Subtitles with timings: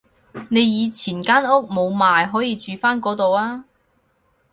[0.49, 3.65] 你以前間屋冇賣可以住返嗰度啊